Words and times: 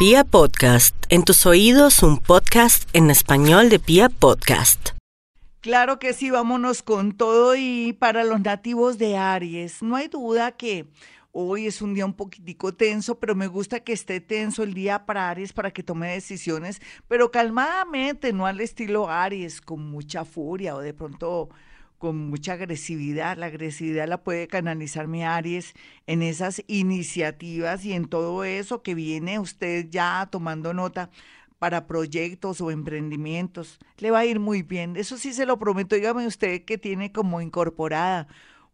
Pia 0.00 0.24
Podcast, 0.24 0.96
en 1.10 1.24
tus 1.24 1.44
oídos 1.44 2.02
un 2.02 2.16
podcast 2.16 2.88
en 2.94 3.10
español 3.10 3.68
de 3.68 3.78
Pia 3.78 4.08
Podcast. 4.08 4.92
Claro 5.60 5.98
que 5.98 6.14
sí, 6.14 6.30
vámonos 6.30 6.82
con 6.82 7.12
todo 7.12 7.54
y 7.54 7.92
para 7.92 8.24
los 8.24 8.40
nativos 8.40 8.96
de 8.96 9.18
Aries, 9.18 9.82
no 9.82 9.96
hay 9.96 10.08
duda 10.08 10.52
que 10.52 10.86
hoy 11.32 11.66
es 11.66 11.82
un 11.82 11.92
día 11.92 12.06
un 12.06 12.14
poquitico 12.14 12.72
tenso, 12.72 13.20
pero 13.20 13.34
me 13.34 13.46
gusta 13.46 13.80
que 13.80 13.92
esté 13.92 14.22
tenso 14.22 14.62
el 14.62 14.72
día 14.72 15.04
para 15.04 15.28
Aries 15.28 15.52
para 15.52 15.70
que 15.70 15.82
tome 15.82 16.10
decisiones, 16.10 16.80
pero 17.06 17.30
calmadamente, 17.30 18.32
no 18.32 18.46
al 18.46 18.62
estilo 18.62 19.10
Aries, 19.10 19.60
con 19.60 19.90
mucha 19.90 20.24
furia 20.24 20.76
o 20.76 20.80
de 20.80 20.94
pronto 20.94 21.50
con 22.00 22.30
mucha 22.30 22.54
agresividad. 22.54 23.36
La 23.36 23.46
agresividad 23.46 24.08
la 24.08 24.24
puede 24.24 24.48
canalizar 24.48 25.06
mi 25.06 25.22
Aries 25.22 25.74
en 26.06 26.22
esas 26.22 26.64
iniciativas 26.66 27.84
y 27.84 27.92
en 27.92 28.06
todo 28.06 28.42
eso 28.42 28.82
que 28.82 28.94
viene 28.94 29.38
usted 29.38 29.86
ya 29.90 30.26
tomando 30.32 30.72
nota 30.72 31.10
para 31.58 31.86
proyectos 31.86 32.62
o 32.62 32.70
emprendimientos. 32.70 33.78
Le 33.98 34.10
va 34.10 34.20
a 34.20 34.24
ir 34.24 34.40
muy 34.40 34.62
bien. 34.62 34.96
Eso 34.96 35.18
sí 35.18 35.34
se 35.34 35.44
lo 35.44 35.58
prometo. 35.58 35.94
Dígame 35.94 36.26
usted 36.26 36.64
que 36.64 36.78
tiene 36.78 37.12
como 37.12 37.42
incorporada 37.42 38.28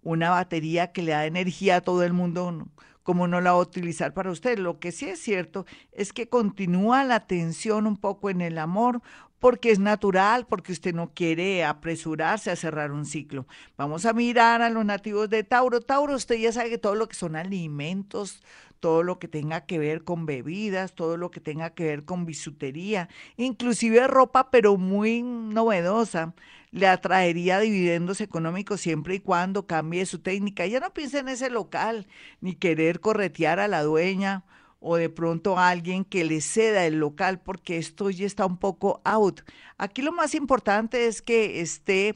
una 0.05 0.30
batería 0.30 0.93
que 0.93 1.02
le 1.02 1.11
da 1.11 1.27
energía 1.27 1.77
a 1.77 1.80
todo 1.80 2.05
el 2.05 2.13
mundo. 2.13 2.69
¿Cómo 3.02 3.27
no 3.27 3.41
la 3.41 3.52
va 3.52 3.59
a 3.59 3.63
utilizar 3.63 4.15
para 4.15 4.30
usted? 4.30 4.57
Lo 4.57 4.79
que 4.79 4.93
sí 4.93 5.07
es 5.07 5.21
cierto 5.21 5.66
es 5.91 6.13
que 6.13 6.29
continúa 6.29 7.02
la 7.02 7.27
tensión 7.27 7.88
un 7.88 7.97
poco 7.97 8.30
en 8.30 8.41
el 8.41 8.57
amor 8.57 9.02
porque 9.47 9.71
es 9.71 9.79
natural, 9.79 10.45
porque 10.49 10.73
usted 10.73 10.93
no 10.93 11.15
quiere 11.15 11.65
apresurarse 11.65 12.51
a 12.51 12.57
cerrar 12.57 12.91
un 12.91 13.07
ciclo. 13.07 13.47
Vamos 13.77 14.05
a 14.05 14.13
mirar 14.13 14.61
a 14.61 14.71
los 14.71 14.85
nativos 14.85 15.31
de 15.31 15.45
Tauro. 15.45 15.81
Tauro, 15.81 16.17
usted 16.17 16.35
ya 16.35 16.51
sabe 16.51 16.69
que 16.69 16.79
todo 16.79 16.97
lo 16.97 17.07
que 17.07 17.15
son 17.15 17.37
alimentos, 17.37 18.43
todo 18.81 19.05
lo 19.05 19.21
que 19.21 19.29
tenga 19.29 19.65
que 19.65 19.79
ver 19.79 20.03
con 20.03 20.27
bebidas, 20.27 20.97
todo 20.97 21.17
lo 21.17 21.31
que 21.31 21.39
tenga 21.39 21.71
que 21.75 21.85
ver 21.85 22.05
con 22.05 22.27
bisutería, 22.27 23.09
inclusive 23.37 24.09
ropa, 24.09 24.51
pero 24.51 24.77
muy 24.79 25.23
novedosa, 25.23 26.35
le 26.73 26.88
atraería 26.88 27.60
dividendos 27.60 28.21
económicos 28.21 28.81
siempre 28.81 29.15
y 29.15 29.21
cuando 29.21 29.69
cambie 29.69 30.07
su 30.07 30.19
técnica. 30.19 30.66
Ya 30.66 30.81
no 30.81 30.93
piense 30.93 31.21
en 31.21 31.29
ese 31.29 31.51
local, 31.51 32.09
ni 32.41 32.57
querer 32.57 32.99
corretear 32.99 33.60
a 33.60 33.69
la 33.69 33.85
dueña 33.85 34.43
o 34.88 34.96
de 34.96 35.10
pronto 35.10 35.59
a 35.59 35.70
alguien 35.70 36.04
que 36.04 36.24
le 36.24 36.40
ceda 36.40 36.87
el 36.87 37.01
local 37.01 37.40
porque 37.40 37.76
esto 37.76 38.09
ya 38.09 38.24
está 38.24 38.46
un 38.46 38.56
poco 38.56 39.01
out. 39.04 39.40
Aquí 39.79 40.01
lo 40.01 40.12
más 40.12 40.32
importante 40.37 41.09
es 41.09 41.23
que 41.23 41.60
esté 41.60 42.15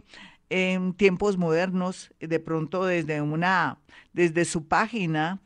en 0.51 0.95
tiempos 0.95 1.37
modernos, 1.37 2.13
de 2.21 2.39
pronto 2.39 2.85
desde 2.85 3.21
una, 3.23 3.81
desde 4.13 4.45
su 4.45 4.69
página 4.69 5.41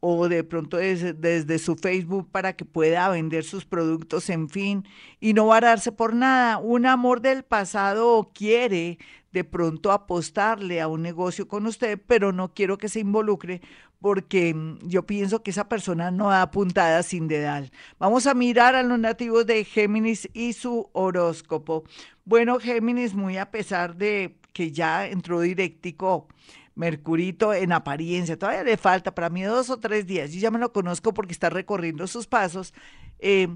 o 0.00 0.26
de 0.28 0.42
pronto 0.42 0.78
desde, 0.78 1.12
desde, 1.12 1.58
su 1.58 1.76
Facebook 1.76 2.30
para 2.30 2.54
que 2.54 2.64
pueda 2.64 3.10
vender 3.10 3.44
sus 3.44 3.66
productos, 3.66 4.30
en 4.30 4.48
fin, 4.48 4.86
y 5.20 5.34
no 5.34 5.48
vararse 5.48 5.92
por 5.92 6.14
nada. 6.14 6.56
Un 6.56 6.86
amor 6.86 7.20
del 7.20 7.42
pasado 7.42 8.30
quiere 8.34 8.98
de 9.32 9.44
pronto 9.44 9.92
apostarle 9.92 10.80
a 10.80 10.88
un 10.88 11.02
negocio 11.02 11.46
con 11.46 11.66
usted, 11.66 12.00
pero 12.06 12.32
no 12.32 12.54
quiero 12.54 12.78
que 12.78 12.88
se 12.88 13.00
involucre 13.00 13.60
porque 14.00 14.54
mm, 14.54 14.88
yo 14.88 15.06
pienso 15.06 15.42
que 15.42 15.50
esa 15.50 15.68
persona 15.68 16.10
no 16.10 16.30
da 16.30 16.50
puntada 16.50 17.02
sin 17.02 17.28
dedal. 17.28 17.70
Vamos 17.98 18.26
a 18.26 18.34
mirar 18.34 18.74
a 18.74 18.82
los 18.82 18.98
nativos 18.98 19.46
de 19.46 19.64
Géminis 19.64 20.28
y 20.32 20.54
su 20.54 20.88
horóscopo. 20.92 21.84
Bueno, 22.24 22.58
Géminis, 22.58 23.14
muy 23.14 23.36
a 23.36 23.50
pesar 23.50 23.96
de 23.96 24.36
que 24.52 24.72
ya 24.72 25.06
entró 25.06 25.40
directico 25.40 26.28
Mercurito 26.74 27.52
en 27.52 27.72
apariencia, 27.72 28.38
todavía 28.38 28.64
le 28.64 28.76
falta 28.76 29.14
para 29.14 29.28
mí 29.28 29.42
dos 29.42 29.70
o 29.70 29.78
tres 29.78 30.06
días, 30.06 30.32
yo 30.32 30.40
ya 30.40 30.50
me 30.50 30.58
lo 30.58 30.72
conozco 30.72 31.12
porque 31.12 31.32
está 31.32 31.50
recorriendo 31.50 32.06
sus 32.06 32.26
pasos. 32.26 32.72
Eh, 33.18 33.48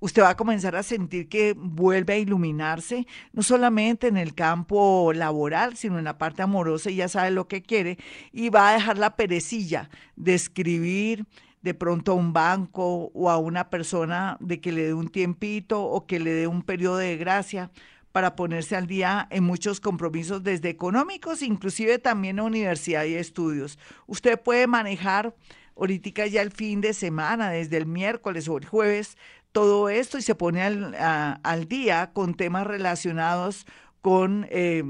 usted 0.00 0.22
va 0.22 0.30
a 0.30 0.36
comenzar 0.36 0.74
a 0.76 0.82
sentir 0.82 1.28
que 1.28 1.54
vuelve 1.56 2.14
a 2.14 2.18
iluminarse, 2.18 3.06
no 3.32 3.42
solamente 3.42 4.08
en 4.08 4.16
el 4.16 4.34
campo 4.34 5.12
laboral, 5.14 5.76
sino 5.76 5.98
en 5.98 6.04
la 6.04 6.18
parte 6.18 6.42
amorosa, 6.42 6.90
y 6.90 6.96
ya 6.96 7.08
sabe 7.08 7.30
lo 7.30 7.46
que 7.46 7.62
quiere, 7.62 7.98
y 8.32 8.48
va 8.48 8.70
a 8.70 8.74
dejar 8.74 8.98
la 8.98 9.16
perecilla 9.16 9.88
de 10.16 10.34
escribir 10.34 11.26
de 11.62 11.74
pronto 11.74 12.12
a 12.12 12.14
un 12.14 12.32
banco 12.32 13.10
o 13.14 13.30
a 13.30 13.38
una 13.38 13.68
persona 13.68 14.38
de 14.40 14.60
que 14.60 14.72
le 14.72 14.86
dé 14.86 14.94
un 14.94 15.08
tiempito 15.08 15.82
o 15.82 16.06
que 16.06 16.18
le 16.18 16.32
dé 16.32 16.46
un 16.46 16.62
periodo 16.62 16.96
de 16.96 17.16
gracia 17.16 17.70
para 18.12 18.34
ponerse 18.34 18.76
al 18.76 18.86
día 18.86 19.28
en 19.30 19.44
muchos 19.44 19.80
compromisos 19.80 20.42
desde 20.42 20.68
económicos, 20.68 21.42
inclusive 21.42 21.98
también 21.98 22.38
a 22.38 22.44
universidad 22.44 23.04
y 23.04 23.14
estudios. 23.14 23.78
Usted 24.06 24.40
puede 24.40 24.66
manejar 24.66 25.34
ahorita 25.76 26.26
ya 26.26 26.42
el 26.42 26.50
fin 26.50 26.80
de 26.80 26.92
semana, 26.92 27.50
desde 27.50 27.76
el 27.76 27.86
miércoles 27.86 28.48
o 28.48 28.58
el 28.58 28.66
jueves, 28.66 29.16
todo 29.52 29.88
esto 29.88 30.18
y 30.18 30.22
se 30.22 30.34
pone 30.34 30.62
al, 30.62 30.94
al 30.94 31.68
día 31.68 32.12
con 32.12 32.34
temas 32.34 32.66
relacionados 32.66 33.66
con 34.00 34.46
eh, 34.50 34.82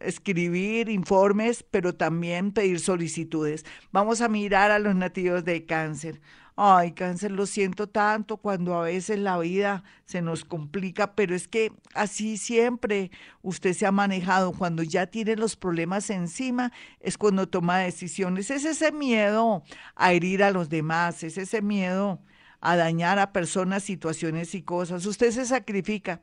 escribir 0.00 0.88
informes, 0.88 1.64
pero 1.70 1.94
también 1.94 2.52
pedir 2.52 2.80
solicitudes. 2.80 3.64
Vamos 3.92 4.20
a 4.20 4.28
mirar 4.28 4.70
a 4.70 4.78
los 4.78 4.94
nativos 4.94 5.44
de 5.44 5.66
cáncer. 5.66 6.20
Ay, 6.56 6.92
cáncer, 6.92 7.32
lo 7.32 7.46
siento 7.46 7.88
tanto 7.88 8.36
cuando 8.36 8.74
a 8.74 8.84
veces 8.84 9.18
la 9.18 9.38
vida 9.38 9.82
se 10.04 10.22
nos 10.22 10.44
complica, 10.44 11.14
pero 11.16 11.34
es 11.34 11.48
que 11.48 11.72
así 11.94 12.36
siempre 12.36 13.10
usted 13.42 13.72
se 13.74 13.86
ha 13.86 13.92
manejado. 13.92 14.52
Cuando 14.52 14.84
ya 14.84 15.08
tiene 15.08 15.34
los 15.36 15.56
problemas 15.56 16.08
encima, 16.10 16.72
es 17.00 17.18
cuando 17.18 17.48
toma 17.48 17.78
decisiones. 17.78 18.50
Es 18.50 18.64
ese 18.64 18.92
miedo 18.92 19.64
a 19.96 20.12
herir 20.12 20.44
a 20.44 20.52
los 20.52 20.68
demás, 20.68 21.24
es 21.24 21.38
ese 21.38 21.60
miedo 21.60 22.20
a 22.64 22.76
dañar 22.76 23.18
a 23.18 23.32
personas, 23.32 23.84
situaciones 23.84 24.54
y 24.54 24.62
cosas. 24.62 25.04
Usted 25.06 25.30
se 25.30 25.44
sacrifica, 25.44 26.20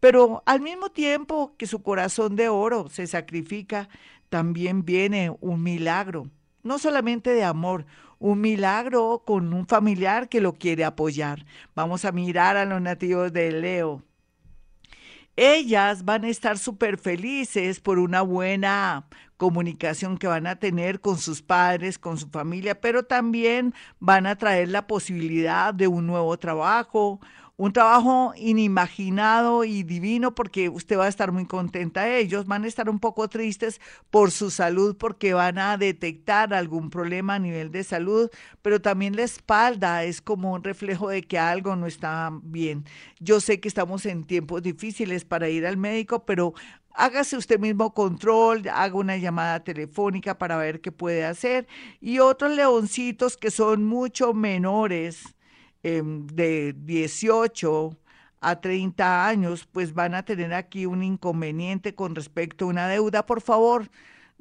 pero 0.00 0.42
al 0.46 0.60
mismo 0.60 0.90
tiempo 0.90 1.54
que 1.58 1.66
su 1.66 1.82
corazón 1.82 2.34
de 2.34 2.48
oro 2.48 2.88
se 2.88 3.06
sacrifica, 3.06 3.88
también 4.30 4.84
viene 4.86 5.36
un 5.40 5.62
milagro, 5.62 6.30
no 6.62 6.78
solamente 6.78 7.30
de 7.30 7.44
amor, 7.44 7.84
un 8.18 8.40
milagro 8.40 9.22
con 9.26 9.52
un 9.52 9.66
familiar 9.66 10.30
que 10.30 10.40
lo 10.40 10.54
quiere 10.54 10.84
apoyar. 10.84 11.44
Vamos 11.74 12.06
a 12.06 12.12
mirar 12.12 12.56
a 12.56 12.64
los 12.64 12.80
nativos 12.80 13.32
de 13.32 13.52
Leo. 13.52 14.02
Ellas 15.36 16.04
van 16.04 16.24
a 16.24 16.28
estar 16.28 16.56
súper 16.56 16.98
felices 16.98 17.80
por 17.80 17.98
una 17.98 18.22
buena 18.22 19.08
comunicación 19.42 20.18
que 20.18 20.28
van 20.28 20.46
a 20.46 20.54
tener 20.54 21.00
con 21.00 21.18
sus 21.18 21.42
padres, 21.42 21.98
con 21.98 22.16
su 22.16 22.28
familia, 22.28 22.80
pero 22.80 23.02
también 23.02 23.74
van 23.98 24.28
a 24.28 24.36
traer 24.36 24.68
la 24.68 24.86
posibilidad 24.86 25.74
de 25.74 25.88
un 25.88 26.06
nuevo 26.06 26.38
trabajo, 26.38 27.18
un 27.56 27.72
trabajo 27.72 28.34
inimaginado 28.36 29.64
y 29.64 29.82
divino 29.82 30.32
porque 30.32 30.68
usted 30.68 30.96
va 30.96 31.06
a 31.06 31.08
estar 31.08 31.32
muy 31.32 31.46
contenta. 31.46 32.08
Ellos 32.08 32.46
van 32.46 32.62
a 32.62 32.68
estar 32.68 32.88
un 32.88 33.00
poco 33.00 33.26
tristes 33.28 33.80
por 34.10 34.30
su 34.30 34.50
salud 34.50 34.96
porque 34.96 35.34
van 35.34 35.58
a 35.58 35.76
detectar 35.76 36.54
algún 36.54 36.88
problema 36.88 37.34
a 37.34 37.38
nivel 37.40 37.72
de 37.72 37.82
salud, 37.82 38.30
pero 38.62 38.80
también 38.80 39.16
la 39.16 39.24
espalda 39.24 40.04
es 40.04 40.22
como 40.22 40.52
un 40.52 40.62
reflejo 40.62 41.08
de 41.08 41.22
que 41.22 41.40
algo 41.40 41.74
no 41.74 41.86
está 41.86 42.30
bien. 42.44 42.84
Yo 43.18 43.40
sé 43.40 43.58
que 43.58 43.68
estamos 43.68 44.06
en 44.06 44.24
tiempos 44.24 44.62
difíciles 44.62 45.24
para 45.24 45.48
ir 45.48 45.66
al 45.66 45.76
médico, 45.76 46.24
pero 46.24 46.54
hágase 46.94 47.36
usted 47.36 47.58
mismo 47.58 47.94
control, 47.94 48.68
haga 48.68 48.94
una 48.94 49.16
llamada 49.16 49.60
telefónica 49.64 50.38
para 50.38 50.56
ver 50.56 50.80
qué 50.80 50.92
puede 50.92 51.24
hacer. 51.24 51.66
Y 52.00 52.18
otros 52.18 52.54
leoncitos 52.54 53.36
que 53.36 53.50
son 53.50 53.84
mucho 53.84 54.34
menores, 54.34 55.34
em, 55.82 56.26
de 56.26 56.74
18 56.76 57.96
a 58.40 58.60
30 58.60 59.26
años, 59.26 59.66
pues 59.70 59.94
van 59.94 60.14
a 60.14 60.24
tener 60.24 60.52
aquí 60.54 60.86
un 60.86 61.02
inconveniente 61.02 61.94
con 61.94 62.14
respecto 62.14 62.64
a 62.64 62.68
una 62.68 62.88
deuda. 62.88 63.24
Por 63.24 63.40
favor, 63.40 63.88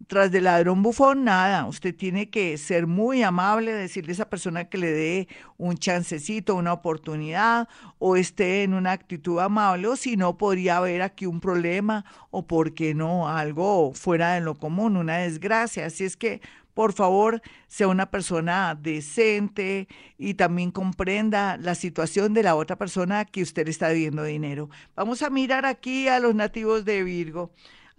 tras 0.07 0.31
del 0.31 0.45
ladrón 0.45 0.83
bufón, 0.83 1.23
nada. 1.23 1.65
Usted 1.65 1.95
tiene 1.95 2.29
que 2.29 2.57
ser 2.57 2.87
muy 2.87 3.23
amable, 3.23 3.73
decirle 3.73 4.11
a 4.11 4.13
esa 4.13 4.29
persona 4.29 4.65
que 4.65 4.77
le 4.77 4.91
dé 4.91 5.27
un 5.57 5.77
chancecito, 5.77 6.55
una 6.55 6.73
oportunidad, 6.73 7.67
o 7.99 8.15
esté 8.15 8.63
en 8.63 8.73
una 8.73 8.91
actitud 8.91 9.39
amable, 9.39 9.87
o 9.87 9.95
si 9.95 10.17
no, 10.17 10.37
podría 10.37 10.77
haber 10.77 11.01
aquí 11.01 11.25
un 11.25 11.39
problema, 11.39 12.05
o 12.29 12.47
por 12.47 12.73
qué 12.73 12.93
no, 12.93 13.27
algo 13.27 13.93
fuera 13.93 14.33
de 14.33 14.41
lo 14.41 14.55
común, 14.55 14.97
una 14.97 15.17
desgracia. 15.17 15.85
Así 15.85 16.03
es 16.03 16.17
que, 16.17 16.41
por 16.73 16.93
favor, 16.93 17.41
sea 17.67 17.87
una 17.87 18.09
persona 18.09 18.75
decente 18.79 19.87
y 20.17 20.35
también 20.35 20.71
comprenda 20.71 21.57
la 21.57 21.75
situación 21.75 22.33
de 22.33 22.43
la 22.43 22.55
otra 22.55 22.77
persona 22.77 23.25
que 23.25 23.41
usted 23.41 23.67
está 23.67 23.89
debiendo 23.89 24.23
dinero. 24.23 24.69
Vamos 24.95 25.21
a 25.21 25.29
mirar 25.29 25.65
aquí 25.65 26.07
a 26.07 26.19
los 26.19 26.33
nativos 26.33 26.85
de 26.85 27.03
Virgo. 27.03 27.51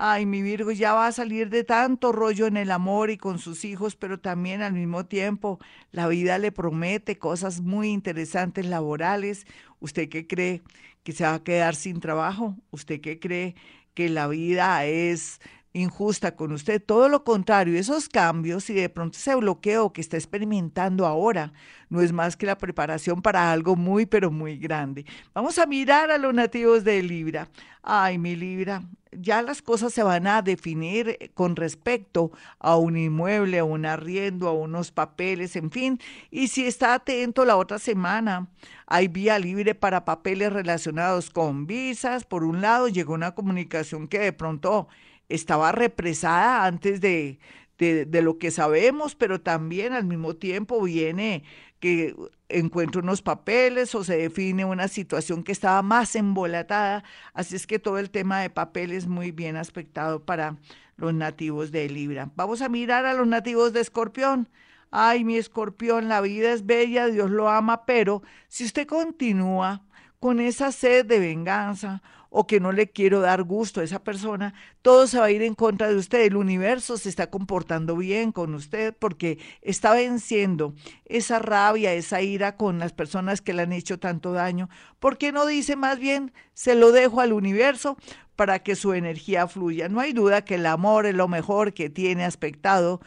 Ay, 0.04 0.26
mi 0.26 0.42
Virgo 0.42 0.72
ya 0.72 0.94
va 0.94 1.06
a 1.06 1.12
salir 1.12 1.48
de 1.48 1.62
tanto 1.62 2.10
rollo 2.10 2.48
en 2.48 2.56
el 2.56 2.72
amor 2.72 3.10
y 3.10 3.16
con 3.18 3.38
sus 3.38 3.64
hijos, 3.64 3.94
pero 3.94 4.18
también 4.18 4.60
al 4.60 4.72
mismo 4.72 5.06
tiempo 5.06 5.60
la 5.92 6.08
vida 6.08 6.38
le 6.38 6.50
promete 6.50 7.18
cosas 7.18 7.60
muy 7.60 7.90
interesantes 7.90 8.66
laborales. 8.66 9.46
¿Usted 9.78 10.08
qué 10.08 10.26
cree? 10.26 10.62
¿Que 11.04 11.12
se 11.12 11.22
va 11.22 11.34
a 11.34 11.44
quedar 11.44 11.76
sin 11.76 12.00
trabajo? 12.00 12.56
¿Usted 12.72 13.00
qué 13.00 13.20
cree? 13.20 13.54
Que 13.94 14.08
la 14.08 14.26
vida 14.26 14.84
es 14.86 15.40
injusta 15.72 16.36
con 16.36 16.52
usted, 16.52 16.82
todo 16.82 17.08
lo 17.08 17.24
contrario, 17.24 17.78
esos 17.78 18.08
cambios 18.08 18.68
y 18.70 18.74
de 18.74 18.88
pronto 18.88 19.16
ese 19.16 19.34
bloqueo 19.34 19.92
que 19.92 20.00
está 20.00 20.16
experimentando 20.16 21.06
ahora 21.06 21.52
no 21.88 22.00
es 22.00 22.12
más 22.12 22.36
que 22.36 22.46
la 22.46 22.58
preparación 22.58 23.22
para 23.22 23.52
algo 23.52 23.76
muy, 23.76 24.06
pero 24.06 24.30
muy 24.30 24.56
grande. 24.58 25.04
Vamos 25.34 25.58
a 25.58 25.66
mirar 25.66 26.10
a 26.10 26.18
los 26.18 26.34
nativos 26.34 26.84
de 26.84 27.02
Libra. 27.02 27.48
Ay, 27.82 28.18
mi 28.18 28.36
Libra, 28.36 28.82
ya 29.12 29.42
las 29.42 29.60
cosas 29.60 29.92
se 29.92 30.02
van 30.02 30.26
a 30.26 30.42
definir 30.42 31.32
con 31.34 31.56
respecto 31.56 32.32
a 32.58 32.76
un 32.76 32.96
inmueble, 32.96 33.58
a 33.58 33.64
un 33.64 33.84
arriendo, 33.84 34.48
a 34.48 34.52
unos 34.52 34.90
papeles, 34.90 35.56
en 35.56 35.70
fin. 35.70 35.98
Y 36.30 36.48
si 36.48 36.66
está 36.66 36.94
atento 36.94 37.44
la 37.44 37.56
otra 37.56 37.78
semana, 37.78 38.48
hay 38.86 39.08
vía 39.08 39.38
libre 39.38 39.74
para 39.74 40.04
papeles 40.04 40.52
relacionados 40.52 41.30
con 41.30 41.66
visas. 41.66 42.24
Por 42.24 42.44
un 42.44 42.62
lado, 42.62 42.88
llegó 42.88 43.14
una 43.14 43.34
comunicación 43.34 44.08
que 44.08 44.18
de 44.18 44.32
pronto 44.32 44.88
estaba 45.34 45.72
represada 45.72 46.66
antes 46.66 47.00
de, 47.00 47.38
de, 47.78 48.22
lo 48.22 48.38
que 48.38 48.50
sabemos, 48.50 49.14
pero 49.14 49.40
también 49.40 49.92
al 49.92 50.04
mismo 50.04 50.34
tiempo 50.36 50.82
viene 50.82 51.42
que 51.80 52.14
encuentra 52.48 53.02
unos 53.02 53.22
papeles 53.22 53.94
o 53.94 54.04
se 54.04 54.16
define 54.16 54.64
una 54.64 54.86
situación 54.88 55.42
que 55.42 55.52
estaba 55.52 55.82
más 55.82 56.14
embolatada. 56.14 57.02
Así 57.34 57.56
es 57.56 57.66
que 57.66 57.78
todo 57.78 57.98
el 57.98 58.10
tema 58.10 58.40
de 58.40 58.50
papeles 58.50 59.06
muy 59.06 59.32
bien 59.32 59.56
aspectado 59.56 60.24
para 60.24 60.56
los 60.96 61.12
nativos 61.12 61.72
de 61.72 61.88
Libra. 61.88 62.30
Vamos 62.36 62.62
a 62.62 62.68
mirar 62.68 63.06
a 63.06 63.14
los 63.14 63.26
nativos 63.26 63.72
de 63.72 63.80
Escorpión. 63.80 64.48
Ay, 64.94 65.24
mi 65.24 65.38
escorpión, 65.38 66.08
la 66.08 66.20
vida 66.20 66.52
es 66.52 66.66
bella, 66.66 67.06
Dios 67.06 67.30
lo 67.30 67.48
ama, 67.48 67.86
pero 67.86 68.22
si 68.48 68.64
usted 68.64 68.86
continúa 68.86 69.82
con 70.22 70.38
esa 70.38 70.70
sed 70.70 71.04
de 71.04 71.18
venganza 71.18 72.00
o 72.30 72.46
que 72.46 72.60
no 72.60 72.70
le 72.70 72.88
quiero 72.88 73.18
dar 73.18 73.42
gusto 73.42 73.80
a 73.80 73.84
esa 73.84 74.04
persona, 74.04 74.54
todo 74.80 75.08
se 75.08 75.18
va 75.18 75.24
a 75.24 75.30
ir 75.32 75.42
en 75.42 75.56
contra 75.56 75.88
de 75.88 75.96
usted. 75.96 76.20
El 76.20 76.36
universo 76.36 76.96
se 76.96 77.08
está 77.08 77.28
comportando 77.28 77.96
bien 77.96 78.30
con 78.30 78.54
usted 78.54 78.94
porque 78.96 79.40
está 79.62 79.92
venciendo 79.94 80.74
esa 81.06 81.40
rabia, 81.40 81.92
esa 81.92 82.22
ira 82.22 82.56
con 82.56 82.78
las 82.78 82.92
personas 82.92 83.40
que 83.40 83.52
le 83.52 83.62
han 83.62 83.72
hecho 83.72 83.98
tanto 83.98 84.32
daño. 84.32 84.68
¿Por 85.00 85.18
qué 85.18 85.32
no 85.32 85.44
dice 85.44 85.74
más 85.74 85.98
bien, 85.98 86.32
se 86.54 86.76
lo 86.76 86.92
dejo 86.92 87.20
al 87.20 87.32
universo 87.32 87.96
para 88.36 88.60
que 88.60 88.76
su 88.76 88.94
energía 88.94 89.48
fluya? 89.48 89.88
No 89.88 89.98
hay 89.98 90.12
duda 90.12 90.44
que 90.44 90.54
el 90.54 90.66
amor 90.66 91.06
es 91.06 91.16
lo 91.16 91.26
mejor 91.26 91.74
que 91.74 91.90
tiene 91.90 92.24
aspectado 92.24 93.00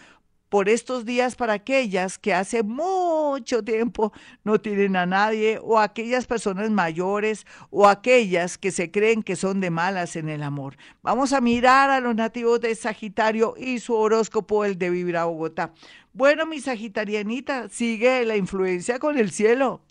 por 0.56 0.70
estos 0.70 1.04
días 1.04 1.36
para 1.36 1.52
aquellas 1.52 2.18
que 2.18 2.34
hace 2.34 2.64
mucho 2.64 3.62
tiempo 3.62 4.14
no 4.46 4.62
tienen 4.62 4.96
a 4.96 5.06
nadie 5.06 5.60
o 5.62 5.80
aquellas 5.80 6.28
personas 6.28 6.72
mayores 6.72 7.46
o 7.72 7.90
aquellas 7.90 8.58
que 8.58 8.72
se 8.72 8.90
creen 8.90 9.22
que 9.22 9.36
son 9.36 9.60
de 9.60 9.70
malas 9.70 10.16
en 10.16 10.30
el 10.30 10.42
amor. 10.42 10.78
Vamos 11.02 11.34
a 11.34 11.42
mirar 11.42 11.90
a 11.90 12.00
los 12.00 12.16
nativos 12.16 12.62
de 12.62 12.74
Sagitario 12.74 13.56
y 13.58 13.80
su 13.80 13.96
horóscopo, 13.96 14.64
el 14.64 14.78
de 14.78 14.92
Vibra 14.92 15.26
Bogotá. 15.26 15.74
Bueno, 16.14 16.46
mi 16.46 16.62
Sagitarianita, 16.62 17.68
sigue 17.68 18.24
la 18.24 18.38
influencia 18.38 18.98
con 18.98 19.18
el 19.18 19.32
cielo, 19.32 19.82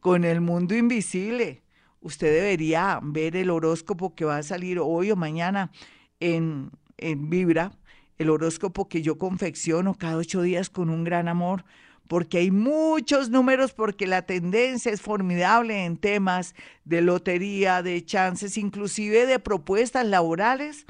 con 0.00 0.24
el 0.24 0.40
mundo 0.40 0.74
invisible. 0.74 1.60
Usted 2.00 2.32
debería 2.32 2.98
ver 3.02 3.36
el 3.36 3.50
horóscopo 3.50 4.14
que 4.14 4.24
va 4.24 4.38
a 4.38 4.42
salir 4.42 4.78
hoy 4.78 5.10
o 5.10 5.16
mañana 5.16 5.70
en, 6.18 6.70
en 6.96 7.28
Vibra 7.28 7.72
el 8.18 8.30
horóscopo 8.30 8.88
que 8.88 9.02
yo 9.02 9.18
confecciono 9.18 9.94
cada 9.94 10.16
ocho 10.16 10.42
días 10.42 10.70
con 10.70 10.90
un 10.90 11.04
gran 11.04 11.28
amor, 11.28 11.64
porque 12.08 12.38
hay 12.38 12.50
muchos 12.50 13.30
números, 13.30 13.72
porque 13.72 14.06
la 14.06 14.22
tendencia 14.22 14.90
es 14.90 15.00
formidable 15.00 15.84
en 15.84 15.96
temas 15.96 16.54
de 16.84 17.02
lotería, 17.02 17.82
de 17.82 18.04
chances, 18.04 18.56
inclusive 18.56 19.26
de 19.26 19.38
propuestas 19.38 20.06
laborales 20.06 20.86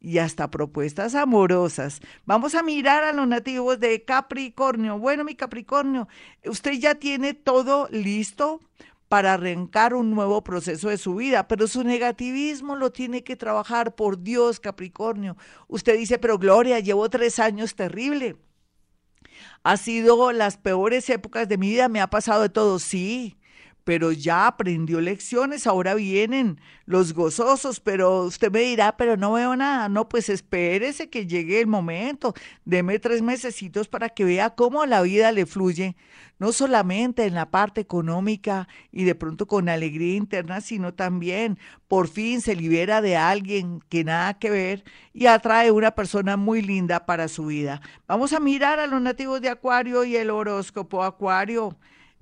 y 0.00 0.18
hasta 0.18 0.50
propuestas 0.50 1.14
amorosas. 1.14 2.00
Vamos 2.26 2.54
a 2.54 2.62
mirar 2.62 3.04
a 3.04 3.12
los 3.12 3.26
nativos 3.26 3.80
de 3.80 4.04
Capricornio. 4.04 4.98
Bueno, 4.98 5.24
mi 5.24 5.34
Capricornio, 5.34 6.08
usted 6.44 6.72
ya 6.72 6.96
tiene 6.96 7.34
todo 7.34 7.88
listo 7.90 8.60
para 9.08 9.34
arrancar 9.34 9.94
un 9.94 10.10
nuevo 10.10 10.44
proceso 10.44 10.90
de 10.90 10.98
su 10.98 11.14
vida, 11.14 11.48
pero 11.48 11.66
su 11.66 11.82
negativismo 11.82 12.76
lo 12.76 12.92
tiene 12.92 13.24
que 13.24 13.36
trabajar 13.36 13.94
por 13.94 14.22
Dios, 14.22 14.60
Capricornio. 14.60 15.36
Usted 15.66 15.96
dice, 15.96 16.18
pero 16.18 16.38
Gloria, 16.38 16.78
llevo 16.78 17.08
tres 17.08 17.38
años 17.38 17.74
terrible. 17.74 18.36
Ha 19.62 19.76
sido 19.76 20.32
las 20.32 20.56
peores 20.56 21.08
épocas 21.08 21.48
de 21.48 21.58
mi 21.58 21.70
vida, 21.70 21.88
me 21.88 22.00
ha 22.00 22.08
pasado 22.08 22.42
de 22.42 22.48
todo, 22.48 22.78
sí, 22.78 23.38
pero 23.88 24.12
ya 24.12 24.46
aprendió 24.46 25.00
lecciones, 25.00 25.66
ahora 25.66 25.94
vienen 25.94 26.60
los 26.84 27.14
gozosos, 27.14 27.80
pero 27.80 28.24
usted 28.24 28.52
me 28.52 28.60
dirá, 28.60 28.98
pero 28.98 29.16
no 29.16 29.32
veo 29.32 29.56
nada, 29.56 29.88
no, 29.88 30.10
pues 30.10 30.28
espérese 30.28 31.08
que 31.08 31.26
llegue 31.26 31.58
el 31.58 31.68
momento, 31.68 32.34
deme 32.66 32.98
tres 32.98 33.22
mesecitos 33.22 33.88
para 33.88 34.10
que 34.10 34.26
vea 34.26 34.50
cómo 34.50 34.84
la 34.84 35.00
vida 35.00 35.32
le 35.32 35.46
fluye, 35.46 35.96
no 36.38 36.52
solamente 36.52 37.24
en 37.24 37.32
la 37.32 37.50
parte 37.50 37.80
económica 37.80 38.68
y 38.92 39.04
de 39.04 39.14
pronto 39.14 39.46
con 39.46 39.70
alegría 39.70 40.16
interna, 40.16 40.60
sino 40.60 40.92
también 40.92 41.58
por 41.88 42.08
fin 42.08 42.42
se 42.42 42.56
libera 42.56 43.00
de 43.00 43.16
alguien 43.16 43.80
que 43.88 44.04
nada 44.04 44.34
que 44.34 44.50
ver 44.50 44.84
y 45.14 45.28
atrae 45.28 45.70
una 45.70 45.92
persona 45.92 46.36
muy 46.36 46.60
linda 46.60 47.06
para 47.06 47.26
su 47.26 47.46
vida. 47.46 47.80
Vamos 48.06 48.34
a 48.34 48.38
mirar 48.38 48.80
a 48.80 48.86
los 48.86 49.00
nativos 49.00 49.40
de 49.40 49.48
Acuario 49.48 50.04
y 50.04 50.14
el 50.14 50.28
horóscopo 50.28 51.02
Acuario. 51.04 51.74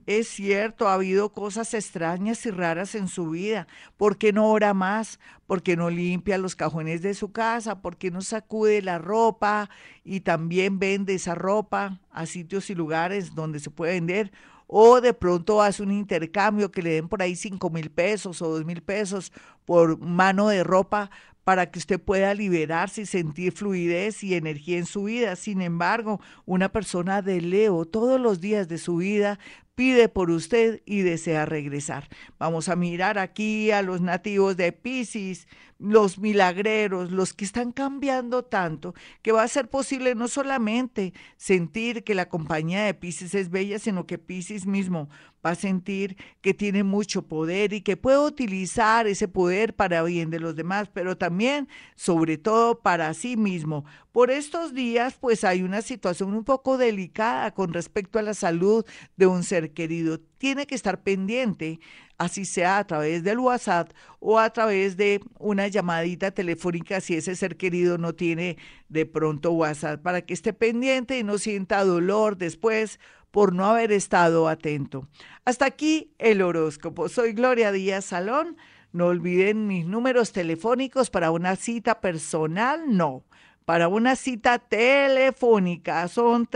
Es 0.06 0.28
cierto, 0.28 0.86
ha 0.86 0.94
habido 0.94 1.32
cosas 1.32 1.74
extrañas 1.74 2.46
y 2.46 2.52
raras 2.52 2.94
en 2.94 3.08
su 3.08 3.30
vida. 3.30 3.66
¿Por 3.96 4.18
qué 4.18 4.32
no 4.32 4.48
ora 4.48 4.72
más? 4.72 5.18
¿Por 5.48 5.64
qué 5.64 5.76
no 5.76 5.90
limpia 5.90 6.38
los 6.38 6.54
cajones 6.54 7.02
de 7.02 7.12
su 7.12 7.32
casa? 7.32 7.82
¿Por 7.82 7.96
qué 7.96 8.12
no 8.12 8.20
sacude 8.20 8.82
la 8.82 8.98
ropa 8.98 9.68
y 10.04 10.20
también 10.20 10.78
vende 10.78 11.14
esa 11.14 11.34
ropa 11.34 12.00
a 12.12 12.26
sitios 12.26 12.70
y 12.70 12.76
lugares 12.76 13.34
donde 13.34 13.58
se 13.58 13.70
puede 13.70 13.94
vender? 13.94 14.30
O 14.68 15.00
de 15.00 15.12
pronto 15.12 15.60
hace 15.60 15.82
un 15.82 15.90
intercambio 15.90 16.70
que 16.70 16.82
le 16.82 16.90
den 16.90 17.08
por 17.08 17.20
ahí 17.20 17.34
cinco 17.34 17.68
mil 17.70 17.90
pesos 17.90 18.40
o 18.42 18.48
dos 18.48 18.64
mil 18.64 18.82
pesos 18.82 19.32
por 19.64 19.98
mano 19.98 20.48
de 20.48 20.62
ropa 20.62 21.10
para 21.42 21.70
que 21.70 21.78
usted 21.78 22.00
pueda 22.00 22.34
liberarse 22.34 23.02
y 23.02 23.06
sentir 23.06 23.52
fluidez 23.52 24.24
y 24.24 24.34
energía 24.34 24.78
en 24.78 24.86
su 24.86 25.04
vida. 25.04 25.36
Sin 25.36 25.62
embargo, 25.62 26.20
una 26.44 26.72
persona 26.72 27.22
de 27.22 27.40
Leo 27.40 27.84
todos 27.84 28.20
los 28.20 28.40
días 28.40 28.66
de 28.66 28.78
su 28.78 28.96
vida 28.96 29.38
pide 29.76 30.08
por 30.08 30.30
usted 30.30 30.82
y 30.86 31.02
desea 31.02 31.46
regresar. 31.46 32.08
Vamos 32.38 32.68
a 32.68 32.74
mirar 32.74 33.18
aquí 33.18 33.70
a 33.70 33.82
los 33.82 34.00
nativos 34.00 34.56
de 34.56 34.72
Pisces, 34.72 35.46
los 35.78 36.18
milagreros, 36.18 37.12
los 37.12 37.34
que 37.34 37.44
están 37.44 37.70
cambiando 37.70 38.42
tanto, 38.42 38.94
que 39.22 39.32
va 39.32 39.42
a 39.42 39.48
ser 39.48 39.68
posible 39.68 40.14
no 40.14 40.26
solamente 40.26 41.12
sentir 41.36 42.02
que 42.02 42.14
la 42.14 42.28
compañía 42.30 42.84
de 42.84 42.94
Pisces 42.94 43.34
es 43.34 43.50
bella, 43.50 43.78
sino 43.78 44.06
que 44.06 44.18
Pisces 44.18 44.66
mismo 44.66 45.08
va 45.44 45.50
a 45.50 45.54
sentir 45.54 46.16
que 46.40 46.54
tiene 46.54 46.82
mucho 46.82 47.22
poder 47.22 47.72
y 47.72 47.82
que 47.82 47.96
puede 47.96 48.18
utilizar 48.18 49.06
ese 49.06 49.28
poder 49.28 49.74
para 49.76 50.02
bien 50.02 50.30
de 50.30 50.40
los 50.40 50.56
demás, 50.56 50.88
pero 50.92 51.16
también, 51.16 51.68
sobre 51.94 52.38
todo, 52.38 52.80
para 52.80 53.12
sí 53.14 53.36
mismo. 53.36 53.84
Por 54.12 54.30
estos 54.30 54.74
días, 54.74 55.16
pues 55.20 55.44
hay 55.44 55.62
una 55.62 55.82
situación 55.82 56.34
un 56.34 56.44
poco 56.44 56.78
delicada 56.78 57.52
con 57.52 57.72
respecto 57.72 58.18
a 58.18 58.22
la 58.22 58.34
salud 58.34 58.84
de 59.16 59.26
un 59.26 59.44
ser 59.44 59.65
querido. 59.72 60.20
Tiene 60.38 60.66
que 60.66 60.74
estar 60.74 61.02
pendiente, 61.02 61.80
así 62.18 62.44
sea 62.44 62.78
a 62.78 62.86
través 62.86 63.22
del 63.24 63.38
WhatsApp 63.38 63.92
o 64.20 64.38
a 64.38 64.50
través 64.50 64.96
de 64.96 65.20
una 65.38 65.68
llamadita 65.68 66.30
telefónica 66.30 67.00
si 67.00 67.14
ese 67.14 67.36
ser 67.36 67.56
querido 67.56 67.98
no 67.98 68.14
tiene 68.14 68.56
de 68.88 69.06
pronto 69.06 69.52
WhatsApp, 69.52 70.02
para 70.02 70.22
que 70.22 70.34
esté 70.34 70.52
pendiente 70.52 71.18
y 71.18 71.24
no 71.24 71.38
sienta 71.38 71.84
dolor 71.84 72.36
después 72.36 73.00
por 73.30 73.52
no 73.52 73.66
haber 73.66 73.92
estado 73.92 74.48
atento. 74.48 75.08
Hasta 75.44 75.66
aquí 75.66 76.12
el 76.18 76.42
horóscopo. 76.42 77.08
Soy 77.08 77.32
Gloria 77.32 77.70
Díaz 77.72 78.06
Salón. 78.06 78.56
No 78.92 79.08
olviden 79.08 79.66
mis 79.66 79.84
números 79.84 80.32
telefónicos 80.32 81.10
para 81.10 81.30
una 81.30 81.56
cita 81.56 82.00
personal, 82.00 82.96
no. 82.96 83.24
Para 83.66 83.88
una 83.88 84.16
cita 84.16 84.58
telefónica 84.58 86.06
son 86.08 86.48